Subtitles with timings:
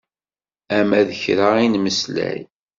[0.77, 2.39] Ama d kra i nemmeslay.